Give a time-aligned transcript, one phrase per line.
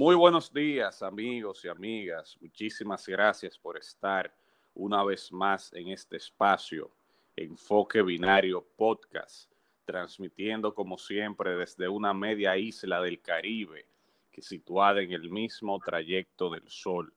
[0.00, 2.38] Muy buenos días, amigos y amigas.
[2.40, 4.34] Muchísimas gracias por estar
[4.72, 6.90] una vez más en este espacio,
[7.36, 9.52] Enfoque Binario Podcast,
[9.84, 13.88] transmitiendo como siempre desde una media isla del Caribe,
[14.32, 17.12] que situada en el mismo trayecto del Sol.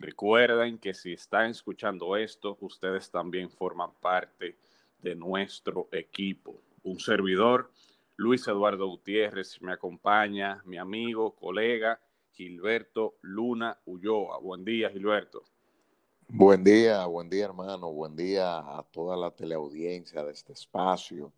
[0.00, 4.58] Recuerden que si están escuchando esto, ustedes también forman parte
[4.98, 6.60] de nuestro equipo.
[6.82, 7.70] Un servidor,
[8.16, 12.00] Luis Eduardo Gutiérrez, me acompaña mi amigo, colega
[12.34, 14.38] Gilberto Luna Ulloa.
[14.38, 15.44] Buen día, Gilberto.
[16.26, 17.92] Buen día, buen día, hermano.
[17.92, 21.32] Buen día a toda la teleaudiencia de este espacio.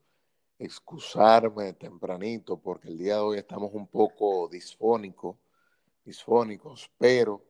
[0.59, 5.37] Excusarme tempranito porque el día de hoy estamos un poco disfónicos,
[6.03, 7.45] disfónicos, pero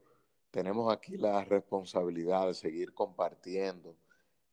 [0.51, 3.95] tenemos aquí la responsabilidad de seguir compartiendo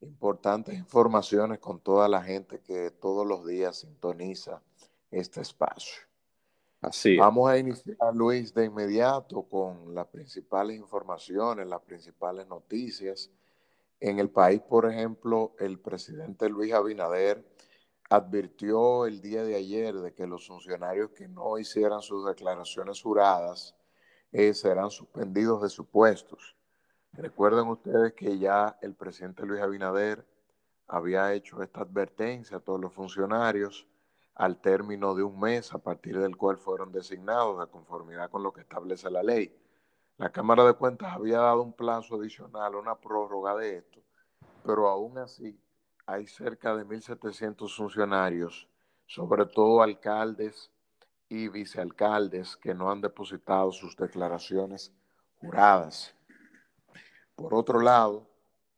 [0.02, 4.62] importantes informaciones con toda la gente que todos los días sintoniza
[5.10, 6.12] este espacio.
[7.18, 13.31] Vamos a iniciar, Luis, de inmediato con las principales informaciones, las principales noticias.
[14.00, 17.45] En el país, por ejemplo, el presidente Luis Abinader
[18.09, 23.76] advirtió el día de ayer de que los funcionarios que no hicieran sus declaraciones juradas
[24.31, 26.56] eh, serán suspendidos de sus puestos.
[27.14, 30.26] Recuerden ustedes que ya el presidente Luis Abinader
[30.88, 33.88] había hecho esta advertencia a todos los funcionarios
[34.36, 38.52] al término de un mes a partir del cual fueron designados de conformidad con lo
[38.52, 39.56] que establece la ley.
[40.17, 44.02] La Cámara de Cuentas había dado un plazo adicional, una prórroga de esto,
[44.64, 45.59] pero aún así
[46.06, 48.67] hay cerca de 1.700 funcionarios,
[49.06, 50.72] sobre todo alcaldes
[51.30, 54.94] y vicealcaldes, que no han depositado sus declaraciones
[55.39, 56.16] juradas.
[57.36, 58.28] Por otro lado,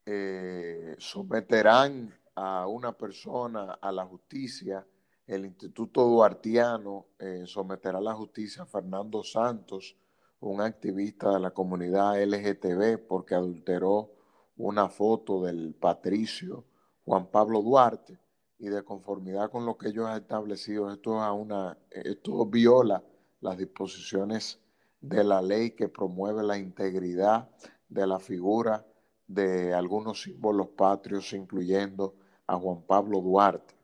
[0.06, 4.86] eh, someterán a una persona a la justicia
[5.28, 9.96] el Instituto Duartiano eh, someterá a la justicia a Fernando Santos,
[10.40, 14.12] un activista de la comunidad LGTB, porque adulteró
[14.58, 16.66] una foto del patricio
[17.04, 18.20] Juan Pablo Duarte
[18.60, 23.04] y de conformidad con lo que ellos han establecido, esto, una, esto viola
[23.42, 24.60] las disposiciones
[25.02, 27.50] de la ley que promueve la integridad
[27.90, 28.86] de la figura
[29.28, 32.16] de algunos símbolos patrios, incluyendo
[32.48, 33.75] a Juan Pablo Duarte.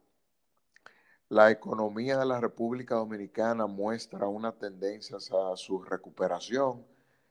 [1.32, 6.86] La economía de la República Dominicana muestra una tendencia a su recuperación,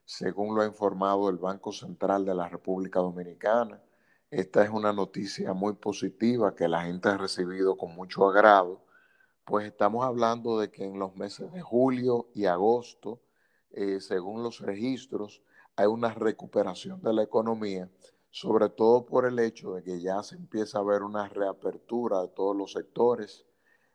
[0.05, 3.79] según lo ha informado el Banco Central de la República Dominicana.
[4.31, 8.81] Esta es una noticia muy positiva que la gente ha recibido con mucho agrado,
[9.45, 13.21] pues estamos hablando de que en los meses de julio y agosto,
[13.69, 15.43] eh, según los registros,
[15.75, 17.87] hay una recuperación de la economía,
[18.31, 22.29] sobre todo por el hecho de que ya se empieza a ver una reapertura de
[22.29, 23.45] todos los sectores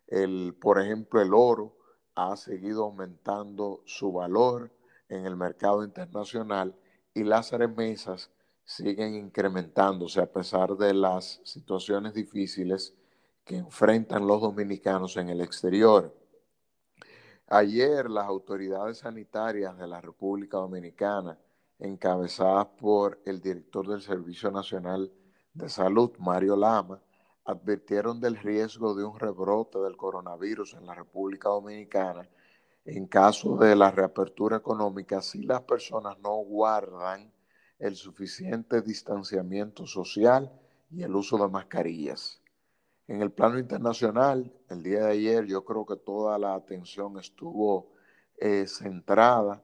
[0.06, 1.76] el, por ejemplo, el oro
[2.14, 4.70] ha seguido aumentando su valor
[5.08, 6.74] en el mercado internacional
[7.14, 8.30] y las remesas
[8.64, 12.94] siguen incrementándose a pesar de las situaciones difíciles
[13.44, 16.12] que enfrentan los dominicanos en el exterior.
[17.48, 21.38] Ayer las autoridades sanitarias de la República Dominicana,
[21.78, 25.12] encabezadas por el director del Servicio Nacional
[25.54, 27.00] de Salud, Mario Lama,
[27.46, 32.28] advirtieron del riesgo de un rebrote del coronavirus en la República Dominicana
[32.84, 37.32] en caso de la reapertura económica si las personas no guardan
[37.78, 40.52] el suficiente distanciamiento social
[40.90, 42.40] y el uso de mascarillas.
[43.08, 47.92] En el plano internacional, el día de ayer yo creo que toda la atención estuvo
[48.38, 49.62] eh, centrada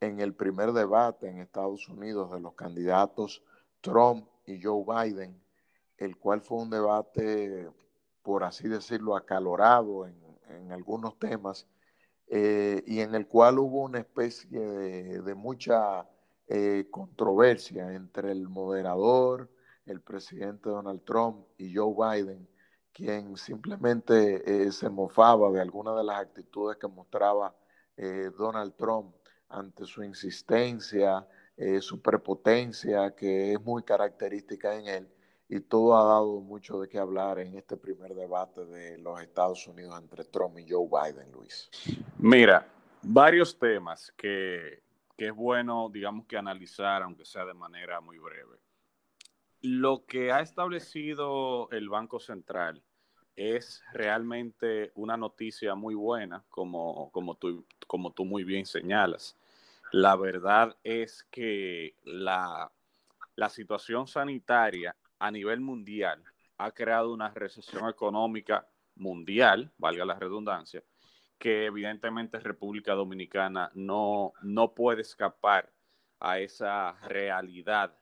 [0.00, 3.42] en el primer debate en Estados Unidos de los candidatos
[3.80, 5.43] Trump y Joe Biden
[5.98, 7.68] el cual fue un debate,
[8.22, 10.24] por así decirlo, acalorado en,
[10.70, 11.66] algunos temas,
[12.28, 16.08] eh, y en el cual hubo una especie de, mucha
[16.48, 19.50] eh, controversia entre el moderador,
[19.84, 22.48] el presidente Donald Trump y Joe Biden,
[22.92, 27.54] quien simplemente eh, se mofaba de algunas de las actitudes que mostraba
[28.36, 29.14] Donald Trump
[29.48, 31.28] ante su insistencia,
[31.80, 35.14] su prepotencia, que es muy característica en él,
[35.48, 39.66] y todo ha dado mucho de qué hablar en este primer debate de los Estados
[39.66, 41.70] Unidos entre Trump y Joe Biden, Luis.
[42.18, 42.66] Mira,
[43.02, 44.82] varios temas que,
[45.16, 48.58] que es bueno, digamos que analizar, aunque sea de manera muy breve.
[49.60, 52.82] Lo que ha establecido el Banco Central
[53.36, 59.36] es realmente una noticia muy buena, como, como, tú, como tú muy bien señalas.
[59.92, 62.70] La verdad es que la,
[63.36, 66.22] la situación sanitaria a nivel mundial
[66.58, 68.66] ha creado una recesión económica
[68.96, 70.82] mundial, valga la redundancia,
[71.38, 75.70] que evidentemente República Dominicana no, no puede escapar
[76.20, 77.96] a esa realidad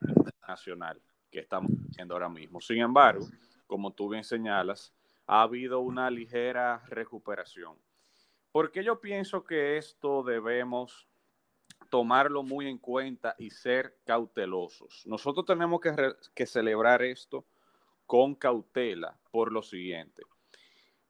[0.47, 1.01] nacional
[1.31, 2.61] que estamos viendo ahora mismo.
[2.61, 3.27] Sin embargo,
[3.67, 4.95] como tú bien señalas,
[5.27, 7.77] ha habido una ligera recuperación.
[8.53, 11.09] Porque yo pienso que esto debemos
[11.93, 15.03] tomarlo muy en cuenta y ser cautelosos.
[15.05, 15.95] Nosotros tenemos que,
[16.35, 17.45] que celebrar esto
[18.07, 20.23] con cautela por lo siguiente.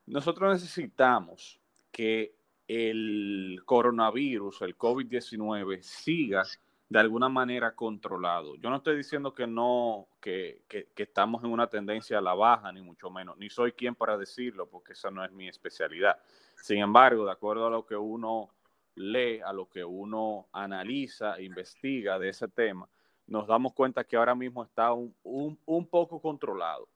[0.06, 1.61] Nosotros necesitamos
[1.93, 2.34] que
[2.67, 6.43] el coronavirus, el COVID-19, siga
[6.88, 8.56] de alguna manera controlado.
[8.56, 12.73] Yo no estoy diciendo que no, que, que, estamos en una tendencia a la baja,
[12.73, 16.19] ni mucho menos, ni soy quien para decirlo, porque esa no es mi especialidad.
[16.56, 18.50] Sin embargo, de acuerdo a lo que uno
[18.94, 22.88] lee, a lo que uno analiza, investiga de ese tema,
[23.26, 26.88] nos damos cuenta que ahora mismo está un, un, un poco controlado.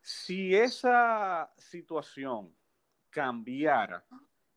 [0.00, 2.54] Si esa situación
[3.10, 4.04] cambiara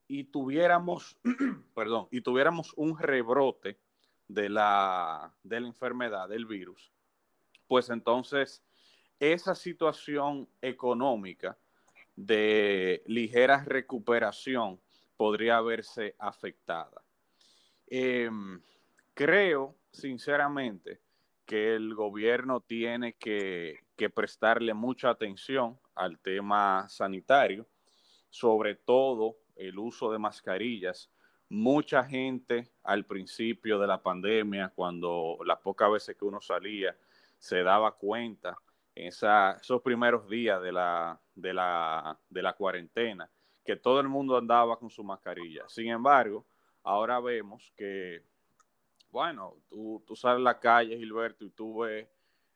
[0.08, 1.18] y tuviéramos,
[1.74, 3.80] perdón, y tuviéramos un rebrote
[4.28, 6.92] de la, de la enfermedad, del virus,
[7.68, 8.64] pues entonces
[9.20, 11.58] esa situación económica
[12.16, 14.80] de ligera recuperación
[15.18, 17.02] podría verse afectada.
[17.88, 18.62] Em,
[19.14, 21.02] creo, sinceramente,
[21.46, 27.68] que el gobierno tiene que, que prestarle mucha atención al tema sanitario,
[28.30, 31.12] sobre todo el uso de mascarillas.
[31.50, 36.96] Mucha gente al principio de la pandemia, cuando las pocas veces que uno salía,
[37.38, 38.58] se daba cuenta
[38.96, 43.30] en esos primeros días de la, de, la, de la cuarentena,
[43.64, 45.64] que todo el mundo andaba con su mascarilla.
[45.68, 46.46] Sin embargo,
[46.84, 48.24] ahora vemos que,
[49.10, 52.08] bueno, tú, sales a la calle, Gilberto, y tú ves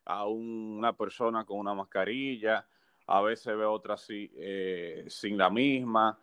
[0.06, 2.68] a una persona con una mascarilla,
[3.08, 6.20] a veces ve otra eh, sin la misma,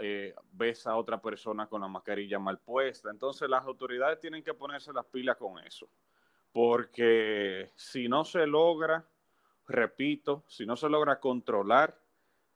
[0.00, 3.10] eh, ves a otra persona con la mascarilla mal puesta.
[3.10, 5.88] Entonces las autoridades tienen que ponerse las pilas con eso,
[6.52, 9.04] porque si no se logra,
[9.66, 11.98] repito, si no se logra controlar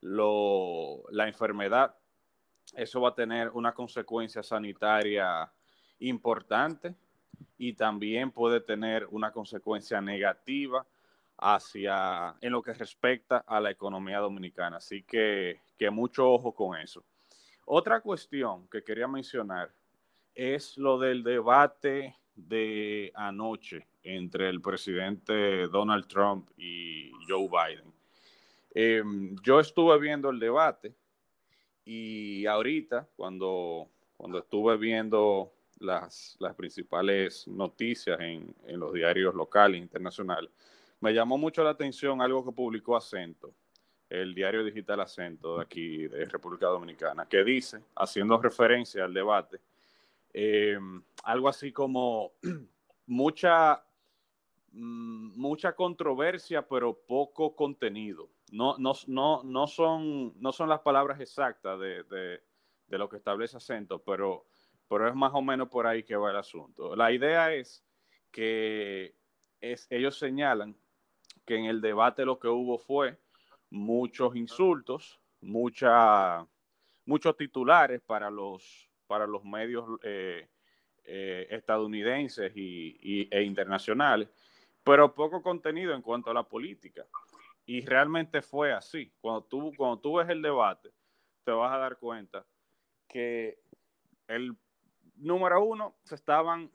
[0.02, 1.96] lo, la enfermedad,
[2.75, 5.50] eso va a tener una consecuencia sanitaria
[6.00, 6.94] importante
[7.58, 10.87] y también puede tener una consecuencia negativa
[11.38, 14.76] hacia en lo que respecta a la economía dominicana.
[14.76, 17.04] Así que, que mucho ojo con eso.
[17.66, 19.72] Otra cuestión que quería mencionar
[20.34, 27.92] es lo del debate de anoche entre el presidente Donald Trump y Joe Biden.
[28.75, 30.95] Em, yo estuve viendo el debate
[31.85, 39.81] y ahorita, cuando, cuando estuve viendo las, las principales noticias en, en los diarios locales
[39.81, 40.51] e internacionales,
[41.01, 43.53] me llamó mucho la atención algo que publicó Acento,
[44.09, 49.61] el diario digital Acento de aquí, de República Dominicana, que dice, haciendo referencia al debate,
[50.33, 50.79] eh,
[51.25, 52.33] algo así como
[53.07, 53.85] mucha,
[54.71, 58.29] mm, mucha controversia, pero poco contenido.
[58.52, 63.56] No, no, no, no, son, no son las palabras exactas de, de, lo que establece
[63.56, 64.44] Acento, pero,
[64.88, 66.94] pero es más o menos por ahí que va el asunto.
[66.94, 67.82] La idea es
[68.31, 69.16] que
[69.58, 70.76] es, ellos señalan
[71.46, 73.19] que en el debate lo que hubo fue
[73.70, 76.46] muchos insultos, mucha,
[77.06, 80.46] muchos titulares para los, para los medios eh,
[81.04, 84.28] eh, estadounidenses y, e internacionales,
[84.85, 87.06] pero poco contenido en cuanto a la política.
[87.66, 89.12] Y realmente fue así.
[89.21, 90.90] Cuando tú, cuando tú ves el debate,
[91.45, 92.45] te vas a dar cuenta
[93.09, 93.59] que
[94.26, 94.57] el
[95.16, 96.71] número uno se estaban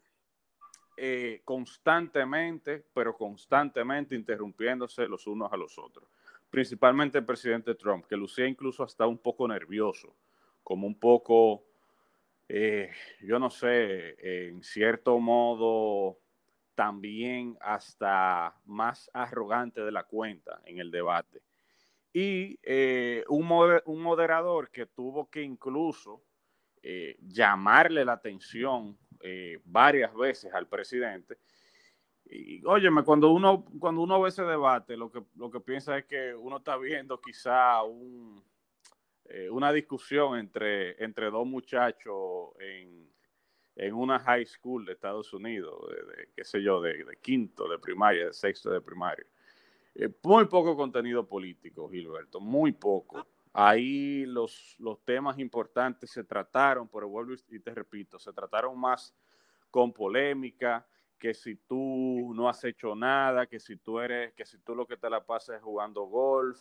[0.95, 6.09] eh, constantemente, pero constantemente interrumpiéndose los unos a los otros.
[6.49, 10.15] Principalmente el presidente Trump, que lucía incluso hasta un poco nervioso,
[10.63, 11.65] como un poco,
[12.47, 12.89] eh,
[13.21, 16.17] yo no sé, en cierto modo
[16.77, 21.41] también hasta más arrogante de la cuenta en el debate.
[22.13, 26.23] Y eh, un, moderador que tuvo que incluso
[27.19, 31.39] llamarle la atención eh, varias veces al presidente.
[32.25, 36.05] Y óyeme, cuando uno, cuando uno ve ese debate, lo que, lo que piensa es
[36.05, 38.43] que uno está viendo quizá un,
[39.25, 43.09] eh, una discusión entre, entre dos muchachos en,
[43.77, 48.25] en, una high school de Estados Unidos, de, qué sé yo, de, quinto de primaria,
[48.25, 49.25] de sexto de primaria.
[49.95, 53.25] Eh, muy poco contenido político, Gilberto, muy poco.
[53.53, 59.15] Ahí los, los temas importantes se trataron, pero vuelvo y te repito, se trataron más
[59.71, 60.85] con polémica,
[61.17, 64.85] que si tú no has hecho nada, que si tú eres, que si tú lo
[64.85, 66.59] que te la pasas es jugando golf,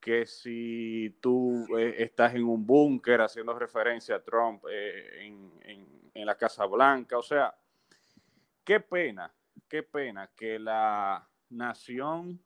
[0.00, 5.97] que si tú eh, estás en un búnker haciendo referencia a Trump eh, en, en,
[6.26, 7.18] la Casa Blanca.
[7.18, 7.54] O sea,
[8.64, 9.32] qué pena,
[9.68, 12.42] qué pena que la nación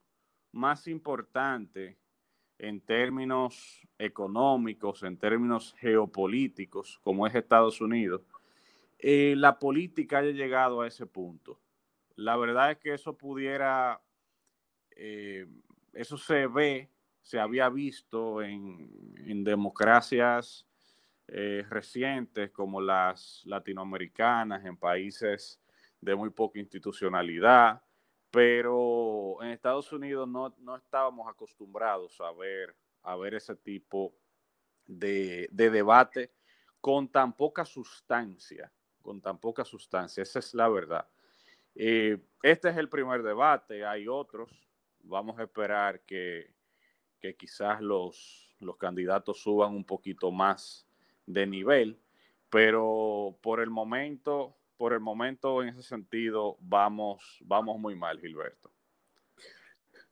[0.53, 1.99] más importante
[2.59, 8.23] en términos económicos, en términos geopolíticos, como es Estados Unidos,
[8.99, 11.59] eh, la política haya llegado a ese punto.
[12.15, 14.01] La verdad es que eso pudiera,
[15.95, 18.91] eso se ve se había visto en,
[19.45, 20.67] democracias
[21.35, 25.63] eh, recientes como las latinoamericanas, en países
[25.99, 27.83] de muy poca institucionalidad,
[28.31, 34.15] pero en Estados Unidos no, estábamos acostumbrados a ver, a ver ese tipo
[34.87, 36.35] de, debate
[36.83, 38.71] con tan poca sustancia,
[39.01, 41.09] con tan poca sustancia, esa es la verdad.
[41.75, 44.51] Eh, este es el primer debate, hay otros,
[44.99, 46.53] vamos a esperar que,
[47.19, 50.87] que quizás los, los candidatos suban un poquito más
[51.27, 51.99] de nivel,
[52.51, 58.71] pero por el momento, por el momento en ese sentido vamos, vamos muy mal, Gilberto.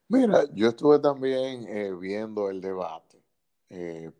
[0.09, 3.23] Mira, yo estuve también eh, viendo el debate.
[3.69, 4.11] Eh,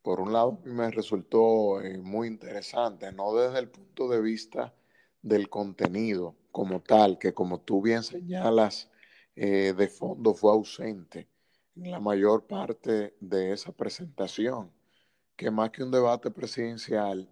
[0.00, 4.72] por un lado, me resultó eh, muy interesante, no desde el punto de vista
[5.20, 8.88] del contenido como tal, que como tú bien señalas,
[9.34, 11.26] de fondo fue ausente
[11.74, 14.70] la mayor parte de esa presentación,
[15.36, 17.28] que más que un debate presidencial,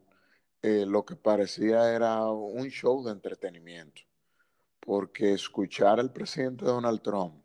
[0.62, 4.02] eh, lo que parecía era un show de entretenimiento,
[4.80, 7.42] porque escuchar al presidente Donald Trump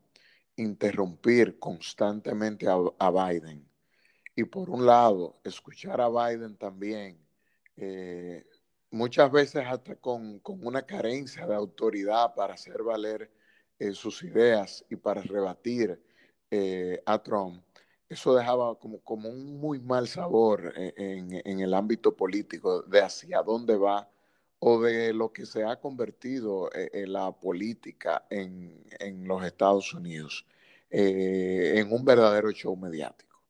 [0.58, 3.70] interrumpir constantemente a, Biden
[4.36, 7.20] y por un lado escuchar a Biden también,
[7.78, 8.46] eh,
[8.92, 13.32] muchas veces hasta con, una carencia de autoridad para hacer valer
[13.80, 16.02] eh, sus ideas y para rebatir
[17.06, 17.65] a Trump,
[18.10, 23.42] eso dejaba como, como un muy mal sabor en, en, el ámbito político de hacia
[23.42, 24.10] dónde va
[24.60, 29.94] o de lo que se ha convertido en, eh, la política en, en, los Estados
[29.94, 30.46] Unidos,
[30.90, 33.42] eh, en un verdadero show mediático.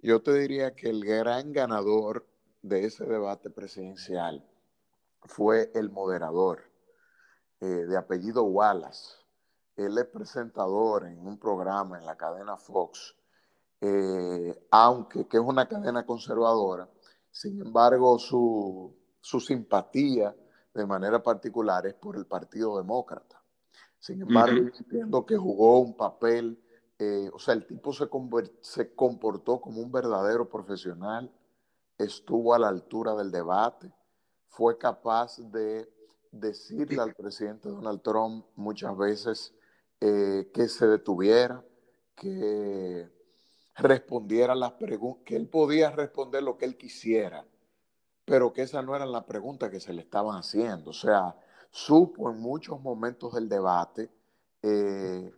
[0.00, 2.26] Yo te diría que el gran ganador
[2.62, 4.44] de ese debate presidencial
[5.22, 6.70] fue el moderador
[7.60, 9.24] de apellido Wallace
[9.76, 13.16] él es presentador en un programa en la cadena Fox,
[13.86, 16.88] eh, aunque que es una cadena conservadora,
[17.30, 20.34] sin embargo su, simpatía
[20.72, 23.42] de manera particular es por el Partido Demócrata.
[23.98, 26.58] Sin embargo, entiendo que jugó un papel,
[26.98, 28.08] eh, o sea, el tipo se,
[28.62, 31.30] se comportó como un verdadero profesional,
[31.98, 33.92] estuvo a la altura del debate,
[34.48, 35.92] fue capaz de
[36.32, 39.54] decirle al presidente Donald Trump muchas veces
[40.00, 41.62] eh, que se detuviera,
[42.14, 43.10] que
[43.76, 47.44] respondiera las preguntas, que él podía responder lo que él quisiera,
[48.24, 50.90] pero que esa no era la pregunta que se le estaban haciendo.
[50.90, 51.36] O sea,
[51.70, 54.10] supo en muchos momentos del debate
[54.62, 55.32] eh,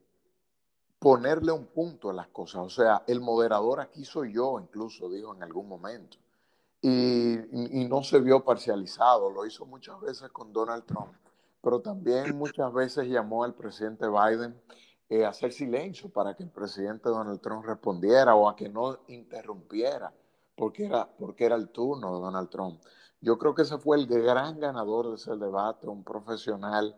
[0.99, 2.63] ponerle un punto a las cosas.
[2.63, 6.19] O sea, el moderador aquí soy yo, incluso dijo en algún momento.
[6.83, 11.15] y, no se vio parcializado, lo hizo muchas veces con Donald Trump
[11.67, 14.55] pero también muchas veces llamó al presidente Biden
[15.09, 20.13] eh, hacer silencio para que el presidente Donald Trump respondiera o a que no interrumpiera,
[20.55, 22.81] porque era, porque era el turno de Donald Trump.
[23.21, 26.97] Yo creo que ese fue el gran ganador de ese debate, un profesional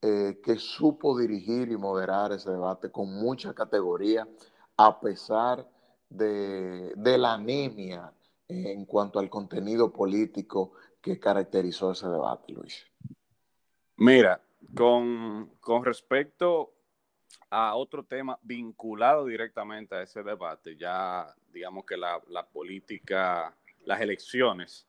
[0.00, 4.26] eh, que supo dirigir y moderar ese debate con mucha categoría,
[4.76, 5.68] a pesar
[6.08, 8.12] de, de la anemia
[8.48, 12.86] en cuanto al contenido político que caracterizó ese debate, Luis.
[13.96, 14.40] Mira,
[14.74, 16.72] con, respecto
[17.50, 22.20] a otro tema vinculado directamente a ese debate, ya digamos que la,
[22.52, 24.86] política, las elecciones,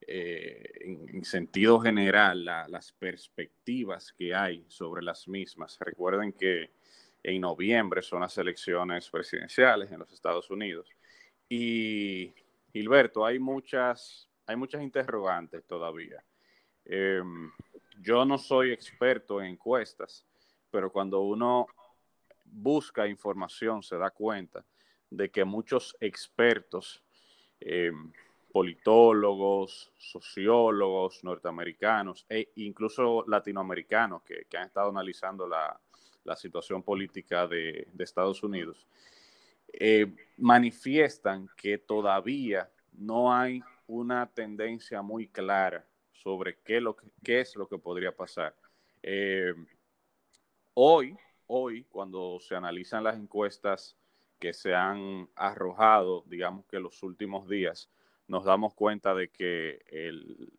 [0.00, 5.78] eh, en, sentido general, las perspectivas que hay sobre las mismas.
[5.80, 6.70] Recuerden que
[7.22, 10.88] en noviembre son las elecciones presidenciales en los Estados Unidos.
[11.48, 12.32] Y
[12.72, 16.22] Gilberto, hay muchas, hay muchas interrogantes todavía.
[16.84, 17.50] Em,
[18.00, 20.26] yo no soy experto en encuestas,
[20.70, 21.66] pero cuando uno
[22.52, 24.64] busca información se da cuenta
[25.08, 27.02] de que muchos expertos,
[27.60, 27.92] eh,
[28.52, 35.80] politólogos, sociólogos norteamericanos e incluso latinoamericanos que, han estado analizando la,
[36.36, 38.86] situación política de, Estados Unidos,
[39.72, 47.56] eh, manifiestan que todavía no hay una tendencia muy clara sobre qué, lo, qué es
[47.56, 48.54] lo que podría pasar.
[49.02, 49.52] Eh,
[50.74, 51.16] hoy,
[51.52, 53.96] hoy, cuando se analizan las encuestas
[54.38, 57.90] que se han arrojado, digamos que los últimos días,
[58.28, 60.52] nos damos cuenta de que el,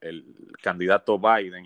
[0.61, 1.65] candidato Biden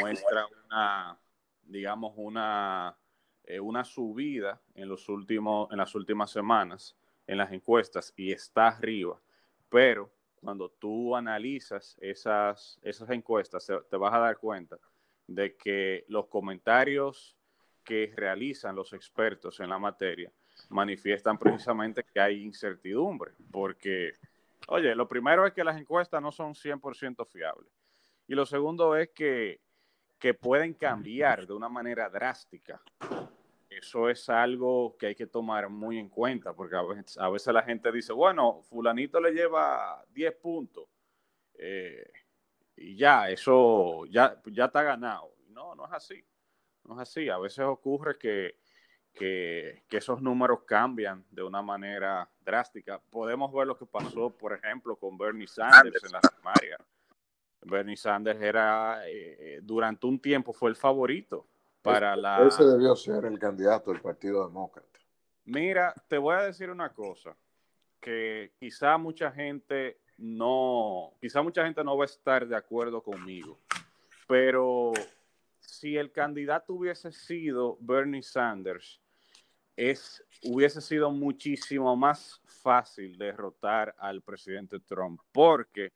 [0.00, 1.18] muestra una,
[1.64, 2.96] digamos, una,
[3.42, 6.96] eh, una subida en, los últimos, en las últimas semanas
[7.26, 9.20] en las encuestas y está arriba,
[9.68, 14.78] pero cuando tú analizas esas, esas encuestas, te vas a dar cuenta
[15.26, 17.36] de que los comentarios
[17.84, 20.32] que realizan los expertos en la materia
[20.70, 24.14] manifiestan precisamente que hay incertidumbre, porque,
[24.68, 27.70] oye, lo primero es que las encuestas no son 100% fiables.
[28.26, 29.60] Y lo segundo es que,
[30.18, 32.80] que pueden cambiar de una manera drástica
[33.78, 37.90] eso es algo que hay que tomar muy en cuenta, porque a veces, la gente
[37.90, 40.88] dice, bueno, fulanito le lleva 10 puntos
[41.54, 42.10] eh,
[42.76, 45.34] y ya, eso ya, ya está ganado.
[45.48, 46.24] No, no es así.
[46.84, 47.28] No es así.
[47.28, 48.56] A veces ocurre que,
[49.12, 53.00] que, esos números cambian de una manera drástica.
[53.10, 56.78] Podemos ver lo que pasó, por ejemplo, con Bernie Sanders en la primaria.
[57.62, 61.46] Bernie Sanders era, eh, durante un tiempo fue el favorito
[61.80, 62.46] para la...
[62.46, 64.98] Ese debió ser el candidato del Partido Demócrata.
[65.44, 67.36] Mira, te voy a decir una cosa,
[68.00, 73.58] que quizá mucha gente no, quizá mucha gente no va a estar de acuerdo conmigo,
[74.26, 74.92] pero
[75.66, 79.00] si el candidato hubiese sido Bernie Sanders,
[79.76, 85.92] es, hubiese sido muchísimo más fácil derrotar al presidente Trump, porque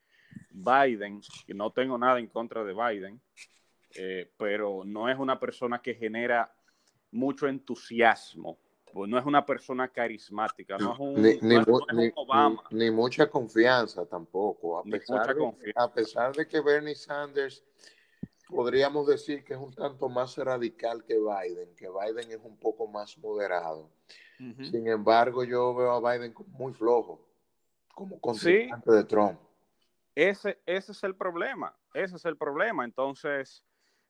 [0.51, 3.21] Biden, y no tengo nada en contra de Biden,
[3.95, 6.53] eh, pero no es una persona que genera
[7.13, 8.59] mucho entusiasmo,
[8.93, 12.63] pues no es una persona carismática, no es un, ni, Obama.
[12.71, 17.65] Ni, mucha confianza tampoco, a pesar, de, a pesar de que Bernie Sanders
[18.49, 22.87] podríamos decir que es un tanto más radical que Biden, que Biden es un poco
[22.87, 23.91] más moderado.
[24.39, 27.27] Sin embargo, yo veo a Biden muy flojo,
[27.93, 29.41] como contrincante de Trump.
[30.15, 32.85] Ese, ese es el problema, ese es el problema.
[32.85, 33.65] Entonces,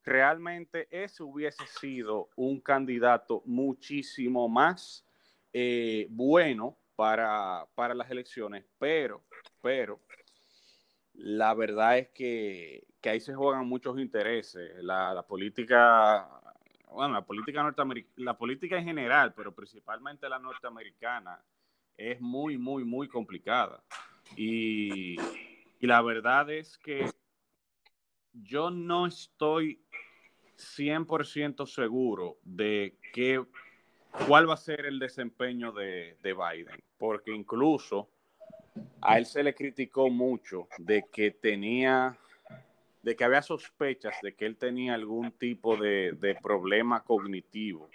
[0.04, 5.04] realmente ese hubiese sido un candidato muchísimo más
[5.52, 9.22] eh, bueno para, las elecciones, pero,
[9.62, 10.00] pero
[11.12, 14.82] la verdad es que, ahí se juegan muchos intereses.
[14.82, 16.28] La, política,
[16.90, 21.42] bueno, la política norteamericana, la política en general, pero principalmente la norteamericana,
[21.96, 23.82] es muy, muy, muy complicada.
[24.36, 25.16] Y,
[25.80, 27.10] y la verdad es que
[28.32, 29.82] yo no estoy
[30.58, 33.44] 100% seguro de que,
[34.26, 38.10] cuál va a ser el desempeño de, Biden, porque incluso
[39.00, 42.16] a él se le criticó mucho de que tenía,
[43.02, 47.88] de que había sospechas de que él tenía algún tipo de, problema cognitivo.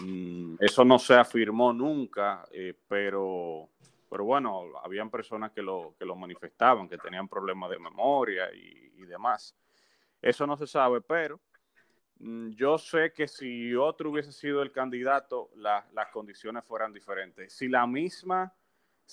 [0.00, 3.68] Mm, eso no se afirmó nunca, eh, pero,
[4.08, 8.92] pero bueno, habían personas que lo, que lo manifestaban, que tenían problemas de memoria y,
[8.96, 9.54] y demás.
[10.20, 11.40] Eso no se sabe, pero
[12.22, 17.52] Mm, yo sé que si otro hubiese sido el candidato, las condiciones fueran diferentes.
[17.52, 18.54] Si la misma,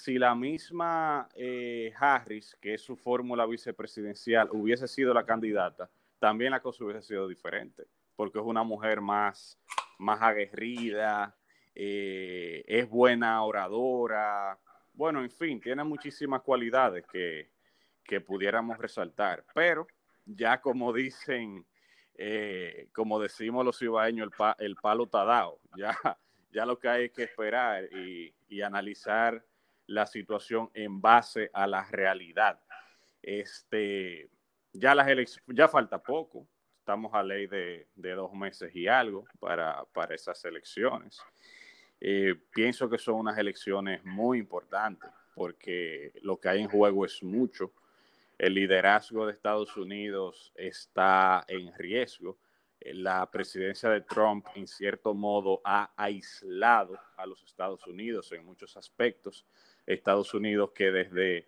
[0.04, 6.52] si la misma eh, Harris, que es su fórmula vicepresidencial, hubiese sido la candidata, también
[6.52, 7.86] la cosa hubiese sido diferente,
[8.16, 9.60] porque es una mujer más,
[9.98, 11.36] más aguerrida,
[11.76, 14.58] eh, es buena oradora,
[14.94, 17.52] bueno, en fin, tiene muchísimas cualidades que,
[18.04, 19.88] que pudiéramos resaltar, pero
[20.26, 21.66] ya como dicen
[22.22, 25.58] eh, como decimos los cibaeños, el, palo está dado.
[25.78, 25.98] Ya,
[26.52, 29.42] ya lo que hay es que esperar y, analizar
[29.90, 32.60] la situación en base a la realidad.
[33.22, 34.30] Este,
[34.74, 36.48] ya, las ya falta poco,
[36.80, 41.20] estamos a ley de, dos meses y algo para, esas elecciones.
[42.00, 47.22] Eh, pienso que son unas elecciones muy importantes porque lo que hay en juego es
[47.22, 47.74] mucho
[48.40, 52.38] el liderazgo de Estados Unidos está en riesgo.
[52.80, 58.46] Eh, la presidencia de Trump, en cierto modo, ha aislado a los Estados Unidos en
[58.46, 59.46] muchos aspectos.
[59.94, 61.48] Estados Unidos que desde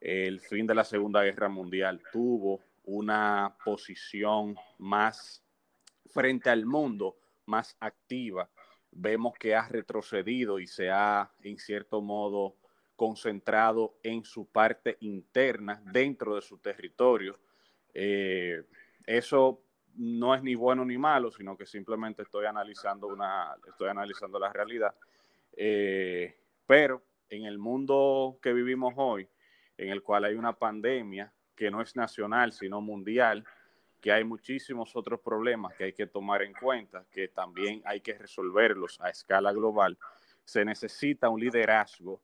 [0.00, 5.44] el fin de la Segunda Guerra Mundial tuvo una posición más
[6.06, 8.50] frente al mundo, más activa.
[8.90, 12.56] Vemos que ha retrocedido y se ha, en cierto modo,
[12.96, 17.38] concentrado en su parte interna, dentro de su territorio.
[17.94, 18.64] Eh,
[19.06, 19.62] eso
[19.94, 24.52] no es ni bueno ni malo, sino que simplemente estoy analizando una, estoy analizando la
[24.52, 24.94] realidad.
[25.54, 26.34] Eh,
[26.66, 29.28] pero en el mundo que vivimos hoy,
[29.76, 33.44] en el cual hay una pandemia que no es nacional, sino mundial,
[34.00, 38.18] que hay muchísimos otros problemas que hay que tomar en cuenta, que también hay que
[38.18, 39.96] resolverlos a escala global
[40.44, 42.20] se necesita un liderazgo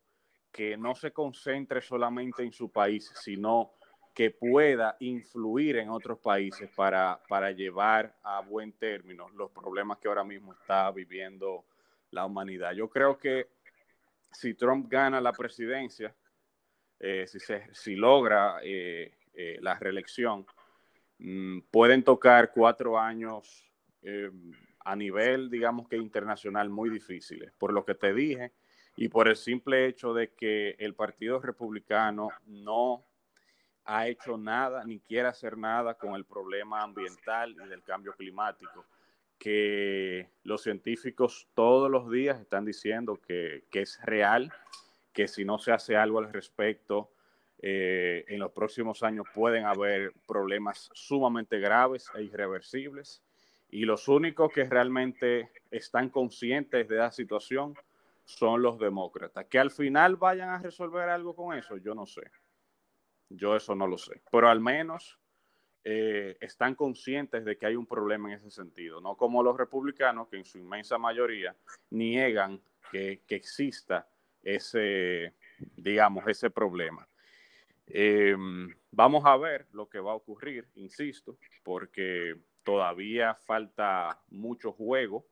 [0.53, 3.73] que no se concentre solamente en su país, sino
[4.15, 10.09] que pueda influir en otros países para, para llevar a buen término los problemas que
[10.09, 11.65] ahora mismo está viviendo
[12.11, 12.73] la humanidad.
[12.73, 13.49] Yo creo que
[14.31, 16.15] si Trump gana la presidencia,
[16.99, 20.47] eh, si, se, si logra eh, eh, la reelección,
[21.19, 23.65] mm, pueden tocar cuatro años
[24.85, 27.53] a nivel, digamos que internacional, muy difíciles.
[27.59, 28.53] Por lo que te dije
[28.97, 33.05] y por el simple hecho de que el Partido Republicano no
[33.85, 38.87] ha hecho nada ni quiere hacer nada con el problema ambiental y del cambio climático,
[39.39, 44.53] que los científicos todos los días están diciendo que, es real,
[45.13, 47.13] que si no se hace algo al respecto,
[47.61, 53.23] eh, en los próximos años pueden haber problemas sumamente graves e irreversibles.
[53.71, 57.75] Y los únicos que realmente están conscientes de la situación
[58.25, 59.47] son los demócratas.
[59.47, 62.23] Que al final vayan a resolver algo con eso, yo no sé.
[63.29, 64.23] Yo eso no lo sé.
[64.31, 65.19] Pero al menos
[65.85, 69.01] eh, están conscientes de que hay un problema en ese sentido.
[69.01, 71.57] No como los republicanos que en su inmensa mayoría
[71.91, 72.61] niegan
[72.91, 74.09] que, exista
[74.43, 75.35] ese,
[75.77, 77.07] digamos, ese problema.
[77.87, 85.27] Em, vamos a ver lo que va a ocurrir, insisto, porque todavía falta mucho juego.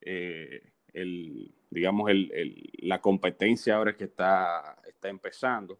[0.00, 5.78] Eh, el, digamos, el, la competencia ahora que está, está empezando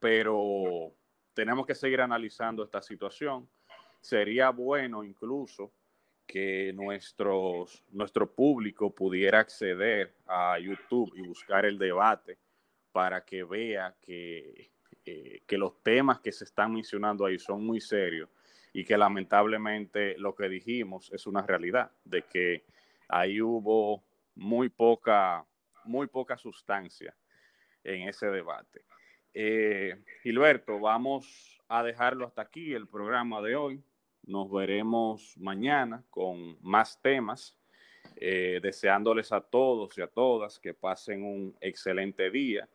[0.00, 0.94] pero
[1.40, 3.48] tenemos que seguir analizando esta situación.
[3.98, 5.72] Sería bueno incluso
[6.26, 12.36] que nuestros, nuestro público pudiera acceder a YouTube y buscar el debate
[12.92, 14.70] para que vea que,
[15.06, 18.28] eh, que los temas que se están mencionando ahí son muy serios
[18.74, 22.66] y que lamentablemente lo que dijimos es una realidad, de que
[23.08, 25.42] ahí hubo muy poca,
[25.84, 27.16] muy poca sustancia
[27.82, 28.84] en ese debate.
[29.32, 33.82] Eh, Gilberto, vamos a dejarlo hasta aquí el programa de hoy.
[34.24, 37.56] Nos veremos mañana con más temas.
[38.16, 42.68] Eh, deseándoles a todos y a todas que pasen un excelente día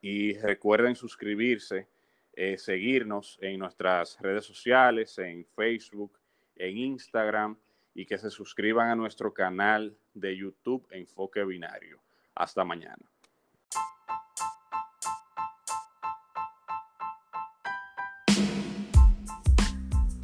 [0.00, 1.88] y recuerden suscribirse,
[2.34, 6.18] eh, seguirnos en nuestras redes sociales, en Facebook,
[6.56, 7.56] en Instagram
[7.94, 12.02] y que se suscriban a nuestro canal de YouTube Enfoque Binario.
[12.34, 13.09] Hasta mañana.